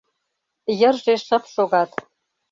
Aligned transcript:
Йырже 0.81 1.15
шып 1.25 1.43
шогат. 1.53 1.91